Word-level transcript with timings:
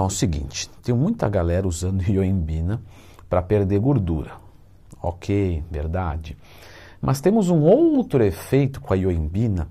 Então 0.00 0.06
é 0.06 0.06
o 0.06 0.10
seguinte, 0.10 0.70
tem 0.82 0.94
muita 0.94 1.28
galera 1.28 1.68
usando 1.68 2.00
ioimbina 2.08 2.80
para 3.28 3.42
perder 3.42 3.78
gordura. 3.80 4.32
Ok, 5.02 5.62
verdade. 5.70 6.38
Mas 7.02 7.20
temos 7.20 7.50
um 7.50 7.60
outro 7.60 8.24
efeito 8.24 8.80
com 8.80 8.94
a 8.94 8.96
ioimbina 8.96 9.68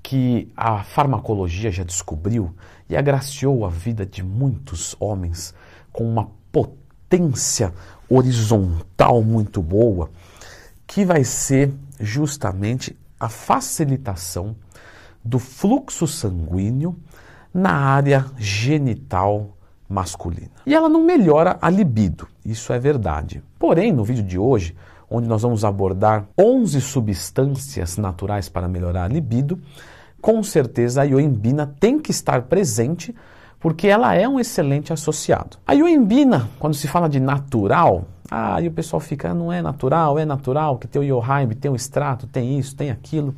que 0.00 0.52
a 0.56 0.84
farmacologia 0.84 1.72
já 1.72 1.82
descobriu 1.82 2.54
e 2.88 2.96
agraciou 2.96 3.66
a 3.66 3.68
vida 3.68 4.06
de 4.06 4.22
muitos 4.22 4.94
homens 5.00 5.52
com 5.92 6.04
uma 6.04 6.30
potência 6.52 7.74
horizontal 8.08 9.20
muito 9.20 9.60
boa, 9.60 10.10
que 10.86 11.04
vai 11.04 11.24
ser 11.24 11.74
justamente 11.98 12.96
a 13.18 13.28
facilitação 13.28 14.54
do 15.24 15.40
fluxo 15.40 16.06
sanguíneo 16.06 16.96
na 17.52 17.72
área 17.72 18.26
genital 18.38 19.55
masculina. 19.88 20.50
E 20.66 20.74
ela 20.74 20.88
não 20.88 21.04
melhora 21.04 21.58
a 21.60 21.70
libido, 21.70 22.26
isso 22.44 22.72
é 22.72 22.78
verdade. 22.78 23.42
Porém, 23.58 23.92
no 23.92 24.04
vídeo 24.04 24.22
de 24.22 24.38
hoje, 24.38 24.74
onde 25.10 25.28
nós 25.28 25.42
vamos 25.42 25.64
abordar 25.64 26.26
11 26.38 26.80
substâncias 26.80 27.96
naturais 27.96 28.48
para 28.48 28.68
melhorar 28.68 29.04
a 29.04 29.08
libido, 29.08 29.60
com 30.20 30.42
certeza 30.42 31.02
a 31.02 31.04
ioimbina 31.04 31.74
tem 31.78 31.98
que 31.98 32.10
estar 32.10 32.42
presente 32.42 33.14
porque 33.60 33.86
ela 33.88 34.14
é 34.14 34.28
um 34.28 34.38
excelente 34.38 34.92
associado. 34.92 35.56
A 35.66 35.72
ioimbina, 35.72 36.48
quando 36.58 36.74
se 36.74 36.86
fala 36.86 37.08
de 37.08 37.18
natural, 37.18 38.04
ah, 38.30 38.56
aí 38.56 38.68
o 38.68 38.72
pessoal 38.72 39.00
fica, 39.00 39.32
não 39.32 39.52
é 39.52 39.62
natural, 39.62 40.18
é 40.18 40.24
natural, 40.24 40.78
que 40.78 40.86
tem 40.86 41.00
o 41.00 41.04
ioheim, 41.04 41.48
tem 41.48 41.70
o 41.70 41.76
extrato, 41.76 42.26
tem 42.26 42.58
isso, 42.58 42.74
tem 42.76 42.90
aquilo. 42.90 43.34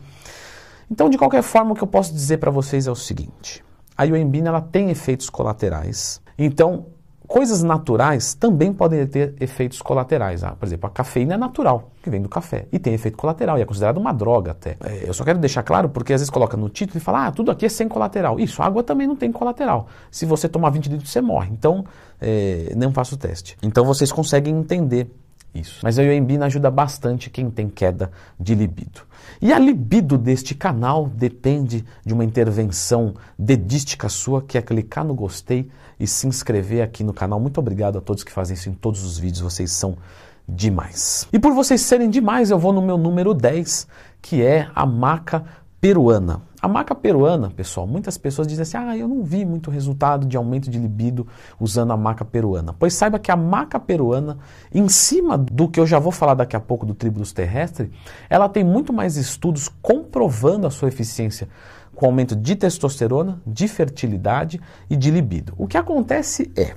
Então, 0.90 1.10
de 1.10 1.18
qualquer 1.18 1.42
forma, 1.42 1.72
o 1.72 1.74
que 1.74 1.82
eu 1.82 1.88
posso 1.88 2.12
dizer 2.12 2.38
para 2.38 2.50
vocês 2.50 2.86
é 2.86 2.90
o 2.90 2.96
seguinte: 2.96 3.62
a 3.96 4.04
ioimbina 4.04 4.48
ela 4.48 4.60
tem 4.60 4.90
efeitos 4.90 5.28
colaterais. 5.28 6.20
Então, 6.38 6.86
coisas 7.28 7.62
naturais 7.62 8.32
também 8.32 8.72
podem 8.72 9.06
ter 9.06 9.34
efeitos 9.38 9.82
colaterais. 9.82 10.42
Ah, 10.42 10.52
por 10.58 10.64
exemplo, 10.66 10.88
a 10.88 10.90
cafeína 10.90 11.34
é 11.34 11.36
natural, 11.36 11.90
que 12.02 12.08
vem 12.08 12.22
do 12.22 12.28
café, 12.28 12.66
e 12.72 12.78
tem 12.78 12.94
efeito 12.94 13.18
colateral, 13.18 13.58
e 13.58 13.60
é 13.60 13.64
considerado 13.66 13.98
uma 13.98 14.12
droga 14.12 14.52
até. 14.52 14.76
É, 14.82 15.08
eu 15.08 15.12
só 15.12 15.24
quero 15.24 15.38
deixar 15.38 15.62
claro, 15.62 15.90
porque 15.90 16.12
às 16.14 16.20
vezes 16.20 16.30
coloca 16.30 16.56
no 16.56 16.70
título 16.70 16.96
e 16.96 17.00
fala, 17.00 17.26
ah, 17.26 17.32
tudo 17.32 17.50
aqui 17.50 17.66
é 17.66 17.68
sem 17.68 17.86
colateral. 17.86 18.40
Isso, 18.40 18.62
água 18.62 18.82
também 18.82 19.06
não 19.06 19.14
tem 19.14 19.30
colateral. 19.30 19.88
Se 20.10 20.24
você 20.24 20.48
tomar 20.48 20.70
20 20.70 20.86
litros, 20.86 21.10
você 21.10 21.20
morre. 21.20 21.50
Então, 21.52 21.84
é, 22.20 22.72
não 22.74 22.92
faça 22.92 23.14
o 23.14 23.18
teste. 23.18 23.56
Então, 23.62 23.84
vocês 23.84 24.10
conseguem 24.10 24.56
entender 24.56 25.12
isso. 25.54 25.80
Mas 25.82 25.98
a 25.98 26.02
ioimbina 26.02 26.46
ajuda 26.46 26.70
bastante 26.70 27.30
quem 27.30 27.50
tem 27.50 27.68
queda 27.68 28.10
de 28.38 28.54
libido. 28.54 29.02
E 29.40 29.52
a 29.52 29.58
libido 29.58 30.18
deste 30.18 30.54
canal 30.54 31.06
depende 31.06 31.84
de 32.04 32.12
uma 32.12 32.24
intervenção 32.24 33.14
dedística 33.38 34.08
sua, 34.08 34.42
que 34.42 34.58
é 34.58 34.62
clicar 34.62 35.04
no 35.04 35.14
gostei 35.14 35.70
e 35.98 36.06
se 36.06 36.26
inscrever 36.26 36.82
aqui 36.82 37.02
no 37.02 37.12
canal. 37.12 37.40
Muito 37.40 37.58
obrigado 37.58 37.98
a 37.98 38.00
todos 38.00 38.24
que 38.24 38.32
fazem 38.32 38.54
isso 38.54 38.68
em 38.68 38.74
todos 38.74 39.04
os 39.04 39.18
vídeos, 39.18 39.40
vocês 39.40 39.72
são 39.72 39.96
demais. 40.48 41.28
E 41.32 41.38
por 41.38 41.52
vocês 41.52 41.80
serem 41.80 42.08
demais, 42.08 42.50
eu 42.50 42.58
vou 42.58 42.72
no 42.72 42.80
meu 42.80 42.96
número 42.96 43.34
10, 43.34 43.86
que 44.22 44.42
é 44.42 44.68
a 44.74 44.86
maca 44.86 45.44
peruana. 45.80 46.47
A 46.60 46.66
maca 46.66 46.92
peruana, 46.92 47.50
pessoal, 47.50 47.86
muitas 47.86 48.18
pessoas 48.18 48.48
dizem 48.48 48.62
assim: 48.62 48.76
ah, 48.76 48.96
eu 48.96 49.06
não 49.06 49.22
vi 49.22 49.44
muito 49.44 49.70
resultado 49.70 50.26
de 50.26 50.36
aumento 50.36 50.68
de 50.68 50.78
libido 50.78 51.26
usando 51.60 51.92
a 51.92 51.96
maca 51.96 52.24
peruana. 52.24 52.74
Pois 52.76 52.94
saiba 52.94 53.18
que 53.18 53.30
a 53.30 53.36
maca 53.36 53.78
peruana, 53.78 54.38
em 54.74 54.88
cima 54.88 55.38
do 55.38 55.68
que 55.68 55.78
eu 55.78 55.86
já 55.86 56.00
vou 56.00 56.10
falar 56.10 56.34
daqui 56.34 56.56
a 56.56 56.60
pouco 56.60 56.84
do 56.84 56.94
tribulus 56.94 57.32
terrestre, 57.32 57.92
ela 58.28 58.48
tem 58.48 58.64
muito 58.64 58.92
mais 58.92 59.16
estudos 59.16 59.68
comprovando 59.80 60.66
a 60.66 60.70
sua 60.70 60.88
eficiência 60.88 61.48
com 61.94 62.06
aumento 62.06 62.34
de 62.34 62.56
testosterona, 62.56 63.40
de 63.46 63.68
fertilidade 63.68 64.60
e 64.90 64.96
de 64.96 65.12
libido. 65.12 65.54
O 65.56 65.68
que 65.68 65.76
acontece 65.76 66.50
é: 66.56 66.74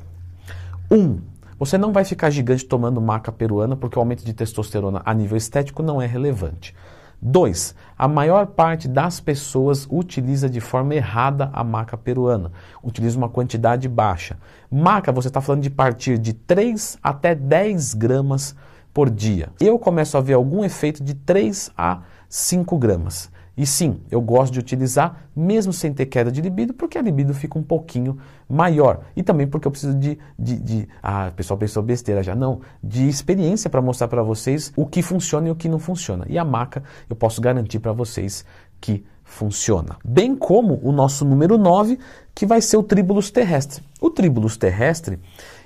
um, 0.92 1.20
você 1.58 1.76
não 1.76 1.92
vai 1.92 2.06
ficar 2.06 2.30
gigante 2.30 2.66
tomando 2.66 3.02
maca 3.02 3.32
peruana 3.32 3.76
porque 3.76 3.98
o 3.98 4.02
aumento 4.02 4.24
de 4.24 4.34
testosterona 4.34 5.02
a 5.04 5.12
nível 5.12 5.38
estético 5.38 5.82
não 5.82 6.00
é 6.00 6.06
relevante. 6.06 6.76
Dois, 7.24 7.76
a 7.96 8.08
maior 8.08 8.48
parte 8.48 8.88
das 8.88 9.20
pessoas 9.20 9.88
utiliza 9.92 10.50
de 10.50 10.60
forma 10.60 10.96
errada 10.96 11.52
a 11.54 11.64
maca 11.64 11.96
peruana, 11.96 12.52
utiliza 12.82 13.16
uma 13.16 13.30
quantidade 13.30 13.88
baixa. 13.88 14.38
Maca, 14.72 15.12
você 15.12 15.28
está 15.28 15.40
falando 15.40 15.62
de 15.62 15.70
partir 15.70 16.18
de 16.18 16.34
3 16.34 16.98
até 17.04 17.36
10 17.36 17.94
gramas 17.94 18.56
por 18.92 19.08
dia. 19.08 19.50
Eu 19.60 19.78
começo 19.78 20.18
a 20.18 20.22
ver 20.22 20.34
algum 20.34 20.64
efeito 20.64 21.04
de 21.04 21.14
3 21.14 21.70
a 21.78 22.02
5 22.28 22.76
gramas. 22.80 23.31
E 23.56 23.66
sim, 23.66 24.00
eu 24.10 24.22
gosto 24.22 24.54
de 24.54 24.60
utilizar 24.60 25.28
mesmo 25.36 25.74
sem 25.74 25.94
ter 25.94 26.06
queda 26.06 26.32
de 26.32 26.42
libido, 26.42 26.74
porque 26.74 26.98
a 26.98 27.02
libido 27.02 27.34
fica 27.34 27.60
um 27.60 27.64
pouquinho 27.64 28.18
maior. 28.50 29.02
E 29.16 29.22
também 29.22 29.46
porque 29.46 29.68
eu 29.68 29.72
preciso 29.72 29.94
de. 29.94 30.18
de, 30.40 30.60
de 30.60 30.88
ah, 31.04 31.30
o 31.32 31.36
pessoal 31.36 31.58
pensou 31.58 31.84
besteira 31.84 32.24
já. 32.24 32.34
Não, 32.34 32.62
de 32.82 33.08
experiência 33.08 33.70
para 33.70 33.82
mostrar 33.82 34.08
para 34.08 34.24
vocês 34.24 34.72
o 34.76 34.86
que 34.86 35.02
funciona 35.02 35.50
e 35.50 35.52
o 35.52 35.56
que 35.56 35.68
não 35.68 35.80
funciona. 35.80 36.26
E 36.30 36.38
a 36.38 36.46
maca 36.46 36.84
eu 37.10 37.16
posso 37.16 37.42
garantir 37.42 37.80
para 37.80 37.92
vocês 37.92 38.46
que 38.80 39.06
funciona. 39.24 39.98
Bem 40.04 40.36
como 40.36 40.80
o 40.84 40.92
nosso 40.92 41.24
número 41.24 41.58
9, 41.58 41.98
que 42.34 42.46
vai 42.46 42.62
ser 42.62 42.78
o 42.78 42.84
tribulus 42.84 43.32
terrestre. 43.32 43.84
O 44.00 44.10
tribulus 44.10 44.58
terrestre, 44.58 45.20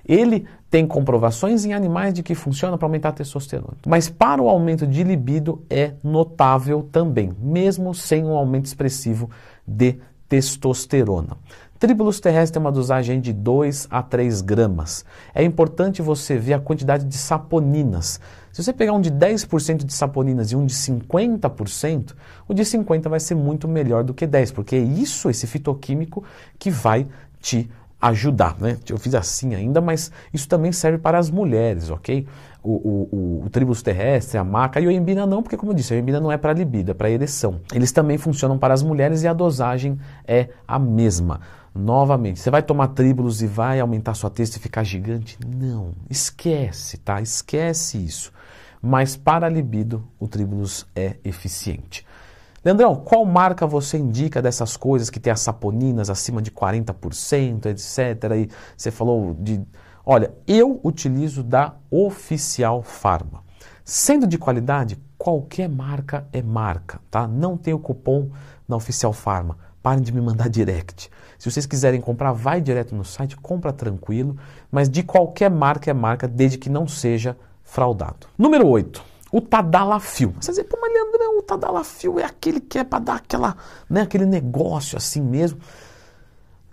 ele 0.08 0.46
tem 0.76 0.86
comprovações 0.86 1.64
em 1.64 1.74
animais 1.74 2.14
de 2.14 2.22
que 2.22 2.36
funciona 2.36 2.78
para 2.78 2.86
aumentar 2.86 3.08
a 3.08 3.14
testosterona. 3.14 3.78
Mas 3.88 4.10
para 4.10 4.42
o 4.42 4.50
aumento 4.50 4.86
de 4.86 5.06
libido 5.06 5.64
é 5.70 5.94
notável 6.04 6.86
também, 6.92 7.32
mesmo 7.40 7.96
sem 7.96 8.26
um 8.26 8.36
aumento 8.36 8.66
expressivo 8.66 9.30
de 9.66 9.96
testosterona. 10.28 11.38
Tribulus 11.80 12.20
terrestre 12.20 12.56
tem 12.56 12.62
uma 12.62 12.74
dosagem 12.74 13.22
de 13.22 13.32
2 13.32 13.88
a 13.90 14.04
3 14.04 14.42
gramas. 14.42 15.06
É 15.34 15.42
importante 15.46 16.02
você 16.02 16.38
ver 16.38 16.56
a 16.56 16.60
quantidade 16.60 17.06
de 17.06 17.16
saponinas. 17.16 18.20
Se 18.52 18.62
você 18.62 18.74
pegar 18.74 18.92
um 18.92 19.00
de 19.00 19.12
10% 19.12 19.86
de 19.86 19.94
saponinas 19.94 20.52
e 20.52 20.58
um 20.58 20.66
de 20.66 20.74
50%, 20.74 22.16
o 22.50 22.54
de 22.54 22.64
50% 22.64 23.08
vai 23.08 23.22
ser 23.22 23.36
muito 23.36 23.66
melhor 23.66 24.04
do 24.04 24.14
que 24.14 24.28
10%, 24.28 24.52
porque 24.52 24.76
é 24.76 24.80
isso, 24.80 25.30
esse 25.30 25.48
fitoquímico, 25.48 26.22
que 26.60 26.70
vai 26.70 27.08
te 27.40 27.70
ajudar. 28.10 28.56
Né? 28.60 28.78
Eu 28.90 28.98
fiz 28.98 29.16
assim 29.16 29.56
ainda, 29.56 29.82
mas 29.82 30.12
isso 30.34 30.48
também 30.48 30.72
serve 30.72 30.98
para 30.98 31.18
as 31.18 31.30
mulheres, 31.30 31.90
ok? 31.90 32.28
O, 32.64 32.72
o, 32.72 33.10
o, 33.12 33.46
o 33.46 33.50
tribus 33.50 33.82
terrestre, 33.82 34.38
a 34.38 34.44
maca 34.44 34.80
e 34.80 34.88
o 34.88 34.92
embina 34.92 35.26
não, 35.26 35.42
porque 35.42 35.58
como 35.58 35.72
eu 35.72 35.76
disse, 35.76 35.94
a 35.94 35.98
embina 35.98 36.20
não 36.20 36.32
é 36.32 36.38
para 36.38 36.54
libido, 36.54 36.92
é 36.92 36.94
para 36.94 37.10
ereção. 37.10 37.60
Eles 37.74 37.92
também 37.92 38.18
funcionam 38.18 38.58
para 38.58 38.74
as 38.74 38.82
mulheres 38.82 39.24
e 39.24 39.28
a 39.28 39.34
dosagem 39.34 40.00
é 40.28 40.50
a 40.68 40.80
mesma. 40.80 41.42
Novamente, 41.74 42.40
você 42.40 42.50
vai 42.50 42.64
tomar 42.64 42.90
tribulus 42.90 43.42
e 43.42 43.48
vai 43.48 43.80
aumentar 43.80 44.14
sua 44.14 44.30
testa 44.30 44.58
e 44.58 44.62
ficar 44.62 44.84
gigante? 44.84 45.38
Não, 45.46 45.92
esquece, 46.10 46.98
tá? 46.98 47.22
Esquece 47.22 47.98
isso. 47.98 48.32
Mas 48.82 49.18
para 49.18 49.48
a 49.48 49.50
libido, 49.50 50.08
o 50.20 50.28
tribulus 50.28 50.88
é 50.96 51.18
eficiente. 51.24 52.06
Leandrão, 52.66 52.96
qual 52.96 53.24
marca 53.24 53.68
você 53.68 53.96
indica 53.96 54.42
dessas 54.42 54.76
coisas 54.76 55.12
que 55.12 55.20
tem 55.20 55.32
as 55.32 55.42
saponinas 55.42 56.10
acima 56.10 56.42
de 56.42 56.50
40%, 56.50 57.68
etc. 57.68 58.32
E 58.36 58.50
você 58.76 58.90
falou 58.90 59.36
de. 59.36 59.62
Olha, 60.04 60.34
eu 60.48 60.80
utilizo 60.84 61.44
da 61.44 61.76
Oficial 61.92 62.82
Pharma. 62.82 63.44
Sendo 63.84 64.26
de 64.26 64.40
qualidade, 64.40 64.98
qualquer 65.16 65.70
marca 65.70 66.28
é 66.34 66.42
marca, 66.42 67.00
tá? 67.12 67.28
Não 67.28 67.56
tem 67.56 67.72
o 67.72 67.78
cupom 67.78 68.32
na 68.68 68.76
Oficial 68.76 69.14
Pharma. 69.14 69.60
Parem 69.84 70.02
de 70.02 70.12
me 70.12 70.20
mandar 70.20 70.50
direct. 70.50 71.12
Se 71.38 71.52
vocês 71.52 71.68
quiserem 71.68 72.02
comprar, 72.02 72.32
vai 72.32 72.62
direto 72.62 72.96
no 72.96 73.06
site, 73.06 73.38
compra 73.38 73.72
tranquilo, 73.72 74.38
mas 74.72 74.90
de 74.90 75.04
qualquer 75.04 75.52
marca 75.52 75.92
é 75.92 75.94
marca, 75.94 76.28
desde 76.28 76.58
que 76.58 76.70
não 76.72 76.88
seja 76.88 77.38
fraudado. 77.64 78.26
Número 78.36 78.68
8 78.68 79.15
o 79.36 79.42
Tadalafil. 79.42 80.34
Você 80.40 80.52
dizer, 80.52 80.64
pô, 80.64 80.78
mas 80.82 80.94
Leandrão, 80.94 81.40
o 81.40 81.42
Tadalafil 81.42 82.18
é 82.18 82.24
aquele 82.24 82.62
que 82.62 82.80
é 82.80 82.86
para 82.86 83.00
dar 83.00 83.16
aquela, 83.16 83.58
né, 83.90 84.04
aquele 84.04 84.26
negócio 84.26 84.98
assim 84.98 85.22
mesmo. 85.22 85.60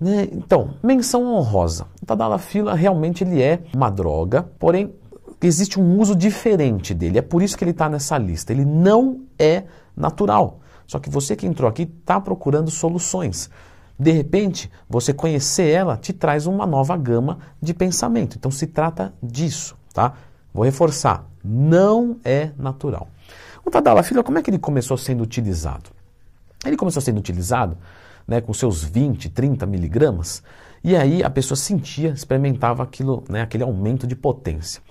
Né? 0.01 0.29
Então, 0.31 0.75
menção 0.81 1.25
honrosa. 1.25 1.89
O 2.01 2.07
Tadalafil 2.07 2.67
realmente 2.67 3.25
ele 3.25 3.43
é 3.43 3.65
uma 3.75 3.91
droga, 3.91 4.49
porém 4.61 4.95
existe 5.43 5.81
um 5.81 5.99
uso 5.99 6.15
diferente 6.15 6.95
dele. 6.95 7.19
É 7.19 7.23
por 7.23 7.43
isso 7.43 7.59
que 7.59 7.65
ele 7.65 7.73
está 7.73 7.89
nessa 7.89 8.17
lista. 8.17 8.53
Ele 8.53 8.65
não 8.65 9.23
é 9.37 9.65
natural. 9.97 10.61
Só 10.87 11.01
que 11.01 11.11
você 11.11 11.35
que 11.35 11.49
entrou 11.49 11.69
aqui 11.69 11.83
está 11.83 12.21
procurando 12.21 12.71
soluções. 12.71 13.51
De 13.99 14.13
repente, 14.13 14.71
você 14.89 15.13
conhecer 15.13 15.69
ela 15.69 15.97
te 15.97 16.13
traz 16.13 16.47
uma 16.47 16.65
nova 16.65 16.97
gama 16.97 17.41
de 17.61 17.75
pensamento. 17.75 18.37
Então 18.39 18.53
se 18.53 18.69
trata 18.69 19.13
disso, 19.21 19.77
tá? 19.93 20.15
Vou 20.55 20.65
reforçar, 20.65 21.27
não 21.45 22.19
é 22.25 22.51
natural. 22.59 23.09
O 23.65 23.71
Tadalafila, 23.71 24.23
como 24.23 24.39
é 24.39 24.43
que 24.43 24.51
ele 24.51 24.59
começou 24.59 24.97
sendo 24.97 25.23
utilizado? 25.23 25.91
Ele 26.65 26.77
começou 26.77 27.03
sendo 27.03 27.19
utilizado 27.19 27.77
né, 28.27 28.41
com 28.41 28.53
seus 28.53 28.83
20, 28.83 29.29
30 29.31 29.67
miligramas, 29.67 30.43
e 30.85 30.97
aí 30.97 31.23
a 31.23 31.31
pessoa 31.31 31.57
sentia, 31.57 32.11
experimentava 32.11 32.83
aquilo, 32.83 33.25
né, 33.29 33.43
aquele 33.43 33.63
aumento 33.63 34.07
de 34.07 34.17
potência. 34.17 34.83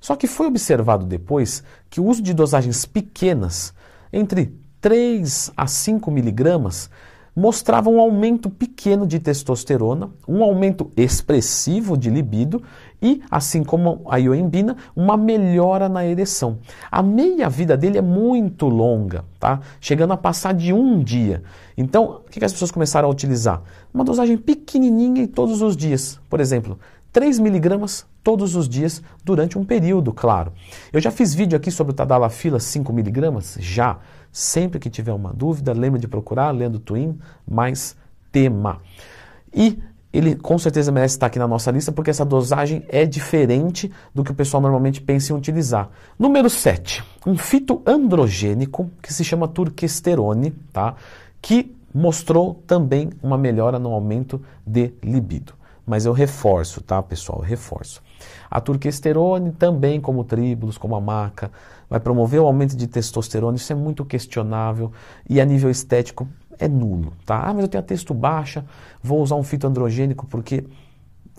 Só 0.00 0.16
que 0.16 0.26
foi 0.26 0.46
observado 0.46 1.04
depois 1.04 1.62
que 1.88 2.00
o 2.00 2.04
uso 2.04 2.22
de 2.22 2.32
dosagens 2.32 2.84
pequenas, 2.84 3.74
entre 4.12 4.54
3 4.80 5.52
a 5.56 5.66
5 5.66 6.10
miligramas, 6.10 6.88
mostrava 7.34 7.88
um 7.88 8.00
aumento 8.00 8.50
pequeno 8.50 9.06
de 9.06 9.18
testosterona, 9.18 10.10
um 10.26 10.42
aumento 10.42 10.90
expressivo 10.96 11.96
de 11.96 12.10
libido 12.10 12.62
e, 13.00 13.22
assim 13.30 13.64
como 13.64 14.02
a 14.08 14.18
ioembina, 14.18 14.76
uma 14.94 15.16
melhora 15.16 15.88
na 15.88 16.04
ereção. 16.04 16.58
A 16.90 17.02
meia-vida 17.02 17.76
dele 17.76 17.98
é 17.98 18.02
muito 18.02 18.66
longa, 18.66 19.24
tá? 19.38 19.60
chegando 19.80 20.12
a 20.12 20.16
passar 20.16 20.52
de 20.52 20.72
um 20.72 21.02
dia. 21.02 21.42
Então, 21.76 22.20
o 22.26 22.30
que 22.30 22.44
as 22.44 22.52
pessoas 22.52 22.70
começaram 22.70 23.08
a 23.08 23.10
utilizar? 23.10 23.62
Uma 23.92 24.04
dosagem 24.04 24.36
pequenininha 24.36 25.22
e 25.22 25.26
todos 25.26 25.62
os 25.62 25.76
dias. 25.76 26.20
Por 26.28 26.40
exemplo, 26.40 26.78
3 27.12 27.38
miligramas 27.38 28.06
todos 28.22 28.54
os 28.54 28.68
dias 28.68 29.02
durante 29.24 29.58
um 29.58 29.64
período, 29.64 30.12
claro. 30.12 30.52
Eu 30.92 31.00
já 31.00 31.10
fiz 31.10 31.34
vídeo 31.34 31.56
aqui 31.56 31.70
sobre 31.70 31.92
o 31.92 31.94
Tadalafila 31.94 32.60
5 32.60 32.92
miligramas, 32.92 33.56
já. 33.60 33.98
Sempre 34.32 34.78
que 34.78 34.88
tiver 34.88 35.12
uma 35.12 35.32
dúvida, 35.32 35.72
lembre 35.72 36.00
de 36.00 36.06
procurar, 36.06 36.50
lendo 36.50 36.78
Twin, 36.78 37.18
mais 37.48 37.96
tema. 38.30 38.80
E 39.52 39.78
ele 40.12 40.34
com 40.34 40.58
certeza 40.58 40.90
merece 40.90 41.14
estar 41.14 41.26
aqui 41.26 41.38
na 41.38 41.46
nossa 41.46 41.70
lista 41.70 41.92
porque 41.92 42.10
essa 42.10 42.24
dosagem 42.24 42.84
é 42.88 43.06
diferente 43.06 43.90
do 44.14 44.24
que 44.24 44.32
o 44.32 44.34
pessoal 44.34 44.60
normalmente 44.60 45.00
pensa 45.00 45.32
em 45.32 45.36
utilizar. 45.36 45.88
Número 46.18 46.50
7, 46.50 47.04
um 47.26 47.36
fitoandrogênico 47.36 48.90
que 49.00 49.12
se 49.12 49.24
chama 49.24 49.48
turquesterone, 49.48 50.50
tá? 50.72 50.96
que 51.40 51.74
mostrou 51.92 52.62
também 52.66 53.10
uma 53.22 53.38
melhora 53.38 53.78
no 53.78 53.92
aumento 53.92 54.40
de 54.66 54.92
libido. 55.02 55.59
Mas 55.86 56.06
eu 56.06 56.12
reforço, 56.12 56.80
tá, 56.80 57.02
pessoal? 57.02 57.40
Eu 57.40 57.44
reforço. 57.44 58.02
A 58.50 58.60
turquesterone 58.60 59.52
também, 59.52 60.00
como 60.00 60.24
tríbulos, 60.24 60.76
como 60.76 60.94
a 60.94 61.00
maca, 61.00 61.50
vai 61.88 62.00
promover 62.00 62.40
o 62.40 62.46
aumento 62.46 62.76
de 62.76 62.86
testosterona, 62.86 63.56
isso 63.56 63.72
é 63.72 63.76
muito 63.76 64.04
questionável 64.04 64.92
e 65.28 65.40
a 65.40 65.44
nível 65.44 65.70
estético 65.70 66.28
é 66.58 66.68
nulo, 66.68 67.12
tá? 67.24 67.42
Ah, 67.42 67.54
mas 67.54 67.62
eu 67.62 67.68
tenho 67.68 67.82
a 67.82 67.86
texto 67.86 68.12
baixa, 68.12 68.64
vou 69.02 69.20
usar 69.20 69.36
um 69.36 69.42
fitoandrogênico 69.42 70.26
porque 70.26 70.64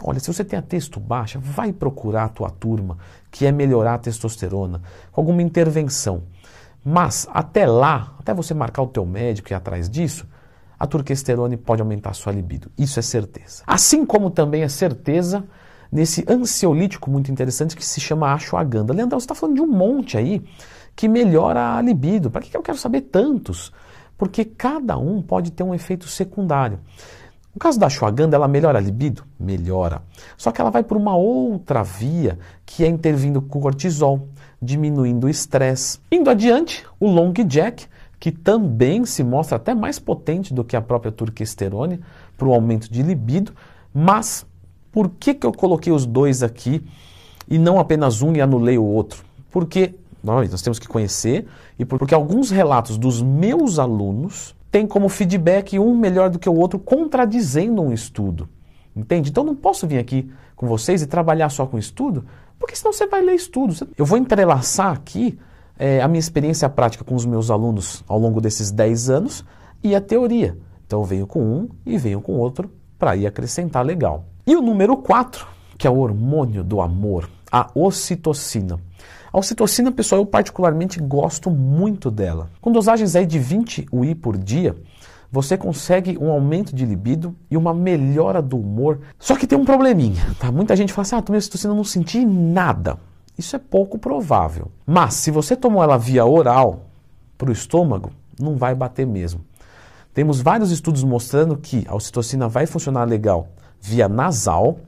Olha, 0.03 0.19
se 0.19 0.33
você 0.33 0.43
tem 0.43 0.57
a 0.57 0.63
texto 0.63 0.99
baixa, 0.99 1.37
vai 1.37 1.71
procurar 1.71 2.23
a 2.23 2.29
tua 2.29 2.49
turma, 2.49 2.97
que 3.29 3.45
é 3.45 3.51
melhorar 3.51 3.95
a 3.95 3.97
testosterona, 3.99 4.81
com 5.11 5.21
alguma 5.21 5.43
intervenção. 5.43 6.23
Mas 6.83 7.27
até 7.31 7.67
lá, 7.67 8.15
até 8.17 8.33
você 8.33 8.53
marcar 8.53 8.81
o 8.81 8.87
teu 8.87 9.05
médico 9.05 9.49
e 9.49 9.53
ir 9.53 9.55
atrás 9.55 9.87
disso, 9.87 10.25
a 10.81 10.87
turquesterone 10.87 11.57
pode 11.57 11.79
aumentar 11.79 12.11
sua 12.15 12.33
libido. 12.33 12.71
Isso 12.75 12.97
é 12.97 13.03
certeza. 13.03 13.61
Assim 13.67 14.03
como 14.03 14.31
também 14.31 14.63
é 14.63 14.67
certeza 14.67 15.43
nesse 15.91 16.25
ansiolítico 16.27 17.07
muito 17.07 17.31
interessante 17.31 17.75
que 17.75 17.85
se 17.85 18.01
chama 18.01 18.33
ashwagandha. 18.33 18.91
Leandrão, 18.91 19.19
você 19.19 19.25
está 19.25 19.35
falando 19.35 19.57
de 19.57 19.61
um 19.61 19.67
monte 19.67 20.17
aí 20.17 20.43
que 20.95 21.07
melhora 21.07 21.75
a 21.75 21.81
libido. 21.83 22.31
Para 22.31 22.41
que 22.41 22.57
eu 22.57 22.63
quero 22.63 22.79
saber 22.79 23.01
tantos? 23.01 23.71
Porque 24.17 24.43
cada 24.43 24.97
um 24.97 25.21
pode 25.21 25.51
ter 25.51 25.61
um 25.61 25.71
efeito 25.71 26.07
secundário. 26.07 26.79
No 27.53 27.59
caso 27.59 27.79
da 27.79 27.85
ashwagandha, 27.85 28.35
ela 28.35 28.47
melhora 28.47 28.79
a 28.79 28.81
libido? 28.81 29.23
Melhora. 29.39 30.01
Só 30.35 30.51
que 30.51 30.59
ela 30.59 30.71
vai 30.71 30.81
por 30.81 30.97
uma 30.97 31.15
outra 31.15 31.83
via, 31.83 32.39
que 32.65 32.83
é 32.83 32.87
intervindo 32.87 33.39
com 33.39 33.61
cortisol, 33.61 34.29
diminuindo 34.59 35.27
o 35.27 35.29
estresse. 35.29 35.99
Indo 36.11 36.27
adiante, 36.27 36.83
o 36.99 37.07
long 37.07 37.33
jack, 37.33 37.85
que 38.21 38.31
também 38.31 39.03
se 39.03 39.23
mostra 39.23 39.55
até 39.55 39.73
mais 39.73 39.97
potente 39.97 40.53
do 40.53 40.63
que 40.63 40.75
a 40.75 40.81
própria 40.81 41.11
turquesterone 41.11 41.99
para 42.37 42.47
o 42.47 42.53
aumento 42.53 42.87
de 42.87 43.01
libido, 43.01 43.51
mas 43.91 44.45
por 44.91 45.09
que, 45.09 45.33
que 45.33 45.43
eu 45.43 45.51
coloquei 45.51 45.91
os 45.91 46.05
dois 46.05 46.43
aqui 46.43 46.83
e 47.49 47.57
não 47.57 47.79
apenas 47.79 48.21
um 48.21 48.31
e 48.35 48.39
anulei 48.39 48.77
o 48.77 48.83
outro? 48.83 49.23
Porque 49.49 49.95
nós 50.23 50.61
temos 50.61 50.77
que 50.77 50.87
conhecer 50.87 51.47
e 51.79 51.83
porque 51.83 52.13
alguns 52.13 52.51
relatos 52.51 52.95
dos 52.95 53.23
meus 53.23 53.79
alunos 53.79 54.55
têm 54.69 54.85
como 54.85 55.09
feedback 55.09 55.79
um 55.79 55.97
melhor 55.97 56.29
do 56.29 56.37
que 56.37 56.47
o 56.47 56.53
outro, 56.53 56.77
contradizendo 56.77 57.81
um 57.81 57.91
estudo. 57.91 58.47
Entende? 58.95 59.31
Então 59.31 59.43
não 59.43 59.55
posso 59.55 59.87
vir 59.87 59.97
aqui 59.97 60.31
com 60.55 60.67
vocês 60.67 61.01
e 61.01 61.07
trabalhar 61.07 61.49
só 61.49 61.65
com 61.65 61.75
estudo, 61.75 62.23
porque 62.59 62.75
senão 62.75 62.93
você 62.93 63.07
vai 63.07 63.23
ler 63.23 63.33
estudo. 63.33 63.73
Eu 63.97 64.05
vou 64.05 64.19
entrelaçar 64.19 64.91
aqui 64.91 65.39
é, 65.81 65.99
a 65.99 66.07
minha 66.07 66.19
experiência 66.19 66.69
prática 66.69 67.03
com 67.03 67.15
os 67.15 67.25
meus 67.25 67.49
alunos 67.49 68.03
ao 68.07 68.19
longo 68.19 68.39
desses 68.39 68.69
10 68.69 69.09
anos 69.09 69.43
e 69.83 69.95
a 69.95 69.99
teoria. 69.99 70.55
Então 70.85 71.03
venho 71.03 71.25
com 71.25 71.41
um 71.41 71.69
e 71.83 71.97
venho 71.97 72.21
com 72.21 72.33
outro 72.33 72.69
para 72.99 73.15
ir 73.15 73.25
acrescentar 73.25 73.83
legal. 73.83 74.25
E 74.45 74.55
o 74.55 74.61
número 74.61 74.95
4, 74.95 75.47
que 75.79 75.87
é 75.87 75.89
o 75.89 75.97
hormônio 75.97 76.63
do 76.63 76.81
amor, 76.81 77.27
a 77.51 77.71
ocitocina. 77.73 78.79
A 79.33 79.39
ocitocina, 79.39 79.91
pessoal, 79.91 80.21
eu 80.21 80.25
particularmente 80.27 80.99
gosto 80.99 81.49
muito 81.49 82.11
dela. 82.11 82.51
Com 82.61 82.71
dosagens 82.71 83.15
aí 83.15 83.25
de 83.25 83.39
20 83.39 83.87
UI 83.91 84.13
por 84.13 84.37
dia, 84.37 84.75
você 85.31 85.57
consegue 85.57 86.15
um 86.21 86.29
aumento 86.29 86.75
de 86.75 86.85
libido 86.85 87.35
e 87.49 87.57
uma 87.57 87.73
melhora 87.73 88.39
do 88.39 88.59
humor. 88.59 88.99
Só 89.17 89.35
que 89.35 89.47
tem 89.47 89.57
um 89.57 89.65
probleminha, 89.65 90.21
tá? 90.37 90.51
Muita 90.51 90.75
gente 90.75 90.93
fala 90.93 91.03
assim, 91.03 91.15
ah, 91.15 91.21
tomei 91.23 91.39
ocitocina, 91.39 91.73
não 91.73 91.83
senti 91.83 92.23
nada. 92.23 92.99
Isso 93.37 93.55
é 93.55 93.59
pouco 93.59 93.97
provável. 93.97 94.71
Mas 94.85 95.15
se 95.15 95.31
você 95.31 95.55
tomou 95.55 95.83
ela 95.83 95.97
via 95.97 96.25
oral 96.25 96.87
para 97.37 97.49
o 97.49 97.53
estômago, 97.53 98.11
não 98.39 98.55
vai 98.55 98.75
bater 98.75 99.05
mesmo. 99.05 99.41
Temos 100.13 100.41
vários 100.41 100.71
estudos 100.71 101.03
mostrando 101.03 101.55
que 101.57 101.85
a 101.87 101.95
ocitocina 101.95 102.47
vai 102.47 102.65
funcionar 102.65 103.05
legal 103.05 103.47
via 103.79 104.07
nasal, 104.07 104.79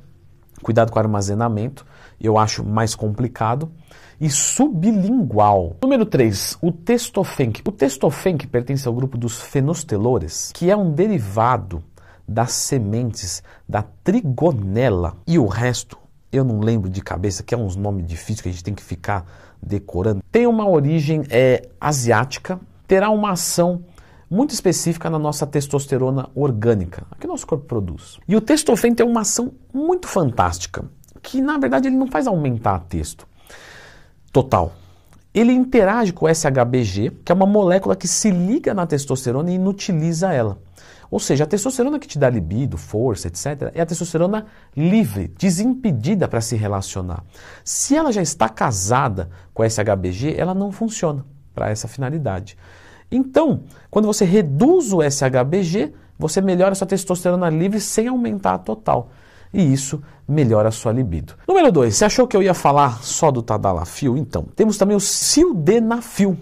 cuidado 0.61 0.91
com 0.91 0.99
o 0.99 1.01
armazenamento, 1.01 1.85
eu 2.21 2.37
acho 2.37 2.63
mais 2.63 2.93
complicado, 2.93 3.71
e 4.19 4.29
sublingual. 4.29 5.75
Número 5.81 6.05
3, 6.05 6.57
o 6.61 6.71
testofenc. 6.71 7.61
O 7.65 7.71
testofenc 7.71 8.45
pertence 8.47 8.87
ao 8.87 8.93
grupo 8.93 9.17
dos 9.17 9.41
fenostelores, 9.41 10.51
que 10.53 10.69
é 10.69 10.77
um 10.77 10.91
derivado 10.91 11.83
das 12.27 12.51
sementes 12.53 13.43
da 13.67 13.83
trigonela. 14.03 15.17
E 15.27 15.37
o 15.37 15.47
resto, 15.47 15.97
eu 16.33 16.43
não 16.43 16.59
lembro 16.59 16.89
de 16.89 17.01
cabeça, 17.01 17.43
que 17.43 17.53
é 17.53 17.57
uns 17.57 17.75
nomes 17.75 18.05
difíceis 18.05 18.41
que 18.41 18.49
a 18.49 18.51
gente 18.51 18.63
tem 18.63 18.73
que 18.73 18.83
ficar 18.83 19.25
decorando. 19.61 20.21
Tem 20.31 20.47
uma 20.47 20.67
origem 20.67 21.23
é, 21.29 21.69
asiática, 21.79 22.59
terá 22.87 23.09
uma 23.09 23.31
ação 23.31 23.83
muito 24.29 24.51
específica 24.51 25.09
na 25.09 25.19
nossa 25.19 25.45
testosterona 25.45 26.27
orgânica, 26.33 27.05
que 27.19 27.27
nosso 27.27 27.45
corpo 27.45 27.65
produz. 27.65 28.17
E 28.27 28.35
o 28.35 28.41
testofen 28.41 28.95
tem 28.95 29.05
uma 29.05 29.21
ação 29.21 29.51
muito 29.71 30.07
fantástica, 30.07 30.85
que 31.21 31.39
na 31.39 31.57
verdade 31.59 31.87
ele 31.87 31.95
não 31.95 32.07
faz 32.07 32.25
aumentar 32.25 32.75
a 32.75 32.79
testo 32.79 33.27
total. 34.31 34.73
Ele 35.33 35.51
interage 35.51 36.13
com 36.13 36.25
o 36.25 36.29
SHBG, 36.29 37.11
que 37.25 37.31
é 37.31 37.35
uma 37.35 37.45
molécula 37.45 37.95
que 37.95 38.07
se 38.07 38.29
liga 38.29 38.73
na 38.73 38.85
testosterona 38.85 39.49
e 39.49 39.55
inutiliza 39.55 40.31
ela. 40.31 40.59
Ou 41.09 41.19
seja, 41.19 41.43
a 41.43 41.47
testosterona 41.47 41.99
que 41.99 42.07
te 42.07 42.17
dá 42.17 42.29
libido, 42.29 42.77
força, 42.77 43.27
etc., 43.27 43.71
é 43.73 43.81
a 43.81 43.85
testosterona 43.85 44.45
livre, 44.75 45.27
desimpedida 45.37 46.27
para 46.27 46.41
se 46.41 46.55
relacionar. 46.55 47.23
Se 47.63 47.95
ela 47.95 48.11
já 48.11 48.21
está 48.21 48.49
casada 48.49 49.29
com 49.53 49.63
o 49.63 49.69
SHBG, 49.69 50.35
ela 50.37 50.53
não 50.53 50.71
funciona 50.71 51.25
para 51.53 51.69
essa 51.69 51.87
finalidade. 51.87 52.57
Então, 53.11 53.63
quando 53.91 54.05
você 54.05 54.25
reduz 54.25 54.91
o 54.91 55.01
SHBG, 55.01 55.93
você 56.17 56.41
melhora 56.41 56.71
a 56.71 56.75
sua 56.75 56.87
testosterona 56.87 57.49
livre 57.49 57.79
sem 57.79 58.07
aumentar 58.07 58.55
a 58.55 58.59
total. 58.59 59.11
E 59.53 59.61
isso 59.71 60.01
melhora 60.27 60.69
a 60.69 60.71
sua 60.71 60.91
libido. 60.91 61.33
Número 61.47 61.71
2, 61.71 61.95
você 61.95 62.05
achou 62.05 62.27
que 62.27 62.35
eu 62.35 62.41
ia 62.41 62.53
falar 62.53 63.03
só 63.03 63.29
do 63.29 63.41
Tadalafil? 63.41 64.17
Então, 64.17 64.47
temos 64.55 64.77
também 64.77 64.97
o 64.97 64.99
Sildenafil, 64.99 66.37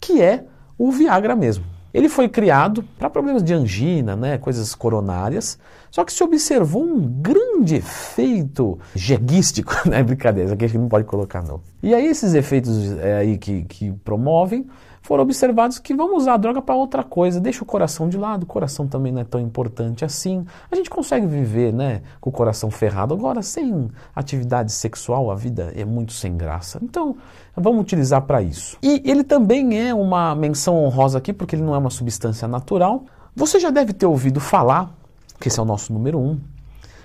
que 0.00 0.20
é 0.20 0.44
o 0.76 0.90
Viagra 0.90 1.34
mesmo. 1.34 1.64
Ele 1.94 2.08
foi 2.08 2.28
criado 2.28 2.82
para 2.98 3.10
problemas 3.10 3.42
de 3.42 3.52
angina, 3.52 4.16
né, 4.16 4.38
coisas 4.38 4.74
coronárias, 4.74 5.58
só 5.90 6.04
que 6.04 6.12
se 6.12 6.24
observou 6.24 6.82
um 6.82 7.00
grande 7.00 7.76
efeito 7.76 8.78
jeguístico, 8.94 9.74
né, 9.88 10.02
brincadeira, 10.02 10.56
que 10.56 10.64
a 10.64 10.68
gente 10.68 10.80
não 10.80 10.88
pode 10.88 11.04
colocar 11.04 11.42
não. 11.42 11.60
E 11.82 11.94
aí 11.94 12.06
esses 12.06 12.32
efeitos 12.32 12.92
é, 12.98 13.18
aí 13.18 13.36
que, 13.36 13.64
que 13.64 13.92
promovem 14.04 14.66
foram 15.02 15.24
observados 15.24 15.78
que 15.78 15.94
vamos 15.94 16.22
usar 16.22 16.34
a 16.34 16.36
droga 16.36 16.62
para 16.62 16.74
outra 16.74 17.02
coisa, 17.02 17.40
deixa 17.40 17.62
o 17.62 17.66
coração 17.66 18.08
de 18.08 18.16
lado, 18.16 18.44
o 18.44 18.46
coração 18.46 18.86
também 18.86 19.10
não 19.12 19.20
é 19.20 19.24
tão 19.24 19.40
importante 19.40 20.04
assim. 20.04 20.46
A 20.70 20.76
gente 20.76 20.88
consegue 20.88 21.26
viver 21.26 21.72
né, 21.72 22.02
com 22.20 22.30
o 22.30 22.32
coração 22.32 22.70
ferrado, 22.70 23.12
agora 23.12 23.42
sem 23.42 23.90
atividade 24.14 24.72
sexual 24.72 25.30
a 25.30 25.34
vida 25.34 25.72
é 25.74 25.84
muito 25.84 26.12
sem 26.12 26.36
graça. 26.36 26.78
Então 26.80 27.16
vamos 27.56 27.82
utilizar 27.82 28.22
para 28.22 28.40
isso. 28.40 28.78
E 28.80 29.02
ele 29.04 29.24
também 29.24 29.78
é 29.78 29.92
uma 29.92 30.34
menção 30.36 30.76
honrosa 30.84 31.18
aqui, 31.18 31.32
porque 31.32 31.56
ele 31.56 31.62
não 31.62 31.74
é 31.74 31.78
uma 31.78 31.90
substância 31.90 32.46
natural. 32.46 33.04
Você 33.34 33.58
já 33.58 33.70
deve 33.70 33.92
ter 33.92 34.06
ouvido 34.06 34.38
falar, 34.38 34.94
que 35.40 35.48
esse 35.48 35.58
é 35.58 35.62
o 35.62 35.66
nosso 35.66 35.92
número 35.92 36.18
um, 36.18 36.38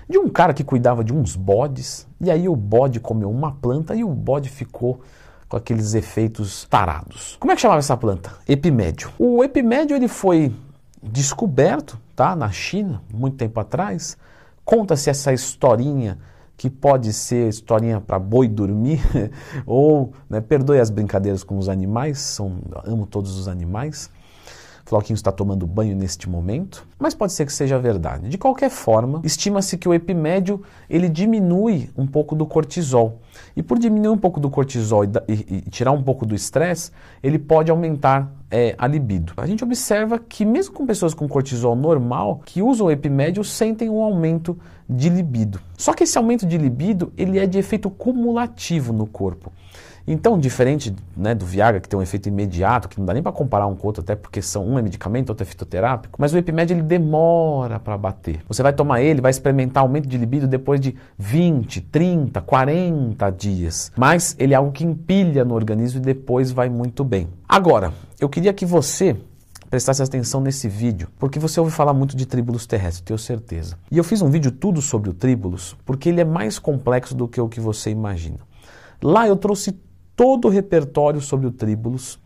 de 0.08 0.18
um 0.18 0.28
cara 0.28 0.54
que 0.54 0.62
cuidava 0.62 1.02
de 1.02 1.12
uns 1.12 1.34
bodes, 1.34 2.06
e 2.20 2.30
aí 2.30 2.48
o 2.48 2.54
bode 2.54 3.00
comeu 3.00 3.28
uma 3.28 3.52
planta 3.52 3.94
e 3.94 4.04
o 4.04 4.08
bode 4.08 4.48
ficou 4.48 5.00
com 5.48 5.56
aqueles 5.56 5.94
efeitos 5.94 6.66
tarados. 6.68 7.36
Como 7.40 7.52
é 7.52 7.54
que 7.54 7.62
chamava 7.62 7.78
essa 7.78 7.96
planta? 7.96 8.32
Epimédio. 8.46 9.10
O 9.18 9.42
epimédio 9.42 9.96
ele 9.96 10.08
foi 10.08 10.52
descoberto, 11.02 11.98
tá, 12.14 12.36
na 12.36 12.50
China, 12.50 13.02
muito 13.12 13.36
tempo 13.36 13.58
atrás. 13.58 14.16
Conta-se 14.64 15.08
essa 15.08 15.32
historinha 15.32 16.18
que 16.56 16.68
pode 16.68 17.12
ser 17.12 17.48
historinha 17.48 18.00
para 18.00 18.18
boi 18.18 18.48
dormir, 18.48 19.00
ou, 19.64 20.12
né, 20.28 20.40
perdoe 20.40 20.80
as 20.80 20.90
brincadeiras 20.90 21.44
com 21.44 21.56
os 21.56 21.68
animais, 21.68 22.18
são, 22.18 22.58
amo 22.84 23.06
todos 23.06 23.38
os 23.38 23.46
animais. 23.46 24.10
Floquinho 24.88 25.16
está 25.16 25.30
tomando 25.30 25.66
banho 25.66 25.94
neste 25.94 26.30
momento, 26.30 26.88
mas 26.98 27.14
pode 27.14 27.34
ser 27.34 27.44
que 27.44 27.52
seja 27.52 27.78
verdade. 27.78 28.30
De 28.30 28.38
qualquer 28.38 28.70
forma, 28.70 29.20
estima-se 29.22 29.76
que 29.76 29.86
o 29.86 29.92
epimédio 29.92 30.62
ele 30.88 31.10
diminui 31.10 31.90
um 31.94 32.06
pouco 32.06 32.34
do 32.34 32.46
cortisol. 32.46 33.20
E 33.54 33.62
por 33.62 33.78
diminuir 33.78 34.08
um 34.08 34.16
pouco 34.16 34.40
do 34.40 34.48
cortisol 34.48 35.04
e, 35.04 35.08
e, 35.28 35.56
e 35.56 35.60
tirar 35.70 35.92
um 35.92 36.02
pouco 36.02 36.24
do 36.24 36.34
estresse, 36.34 36.90
ele 37.22 37.38
pode 37.38 37.70
aumentar 37.70 38.32
é, 38.50 38.74
a 38.78 38.86
libido. 38.86 39.34
A 39.36 39.46
gente 39.46 39.62
observa 39.62 40.18
que 40.18 40.42
mesmo 40.46 40.72
com 40.72 40.86
pessoas 40.86 41.12
com 41.12 41.28
cortisol 41.28 41.76
normal, 41.76 42.40
que 42.46 42.62
usam 42.62 42.86
o 42.86 42.90
epimédio, 42.90 43.44
sentem 43.44 43.90
um 43.90 44.02
aumento 44.02 44.58
de 44.88 45.10
libido. 45.10 45.60
Só 45.76 45.92
que 45.92 46.04
esse 46.04 46.16
aumento 46.16 46.46
de 46.46 46.56
libido, 46.56 47.12
ele 47.14 47.38
é 47.38 47.46
de 47.46 47.58
efeito 47.58 47.90
cumulativo 47.90 48.94
no 48.94 49.06
corpo. 49.06 49.52
Então, 50.10 50.38
diferente 50.38 50.96
né, 51.14 51.34
do 51.34 51.44
Viagra, 51.44 51.80
que 51.80 51.88
tem 51.88 51.98
um 51.98 52.02
efeito 52.02 52.30
imediato, 52.30 52.88
que 52.88 52.98
não 52.98 53.04
dá 53.04 53.12
nem 53.12 53.22
para 53.22 53.30
comparar 53.30 53.66
um 53.66 53.76
com 53.76 53.86
outro, 53.86 54.02
até 54.02 54.16
porque 54.16 54.40
são 54.40 54.66
um 54.66 54.78
é 54.78 54.82
medicamento, 54.82 55.28
outro 55.28 55.42
é 55.42 55.46
fitoterápico, 55.46 56.16
mas 56.18 56.32
o 56.32 56.38
Epimed 56.38 56.72
ele 56.72 56.82
demora 56.82 57.78
para 57.78 57.98
bater. 57.98 58.40
Você 58.48 58.62
vai 58.62 58.72
tomar 58.72 59.02
ele, 59.02 59.20
vai 59.20 59.30
experimentar 59.30 59.82
aumento 59.82 60.08
de 60.08 60.16
libido 60.16 60.48
depois 60.48 60.80
de 60.80 60.96
20, 61.18 61.82
30, 61.82 62.40
40 62.40 63.30
dias. 63.30 63.92
Mas 63.94 64.34
ele 64.38 64.54
é 64.54 64.56
algo 64.56 64.72
que 64.72 64.82
empilha 64.82 65.44
no 65.44 65.54
organismo 65.54 66.00
e 66.00 66.02
depois 66.02 66.50
vai 66.50 66.70
muito 66.70 67.04
bem. 67.04 67.28
Agora, 67.46 67.92
eu 68.18 68.30
queria 68.30 68.54
que 68.54 68.64
você 68.64 69.14
prestasse 69.68 70.02
atenção 70.02 70.40
nesse 70.40 70.70
vídeo, 70.70 71.08
porque 71.18 71.38
você 71.38 71.60
ouve 71.60 71.70
falar 71.70 71.92
muito 71.92 72.16
de 72.16 72.24
tríbulos 72.24 72.66
terrestres, 72.66 73.02
tenho 73.02 73.18
certeza. 73.18 73.76
E 73.90 73.98
eu 73.98 74.04
fiz 74.04 74.22
um 74.22 74.30
vídeo 74.30 74.50
tudo 74.50 74.80
sobre 74.80 75.10
o 75.10 75.12
tríbulos, 75.12 75.76
porque 75.84 76.08
ele 76.08 76.22
é 76.22 76.24
mais 76.24 76.58
complexo 76.58 77.14
do 77.14 77.28
que 77.28 77.38
o 77.38 77.46
que 77.46 77.60
você 77.60 77.90
imagina. 77.90 78.38
Lá 79.02 79.28
eu 79.28 79.36
trouxe 79.36 79.78
todo 80.18 80.48
o 80.48 80.50
repertório 80.50 81.20
sobre 81.20 81.46
o 81.46 81.52
tríbulos. 81.52 82.18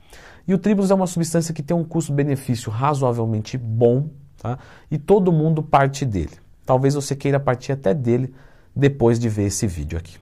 E 0.49 0.55
o 0.55 0.59
tríbulos 0.59 0.91
é 0.91 0.95
uma 0.95 1.07
substância 1.07 1.53
que 1.53 1.63
tem 1.63 1.77
um 1.77 1.85
custo-benefício 1.85 2.73
razoavelmente 2.73 3.59
bom, 3.59 4.09
tá? 4.39 4.59
e 4.91 4.97
todo 4.97 5.31
mundo 5.31 5.63
parte 5.63 6.07
dele. 6.07 6.33
Talvez 6.65 6.95
você 6.95 7.15
queira 7.15 7.39
partir 7.39 7.73
até 7.73 7.93
dele 7.93 8.33
depois 8.75 9.19
de 9.19 9.29
ver 9.29 9.45
esse 9.45 9.67
vídeo 9.67 9.99
aqui. 9.99 10.11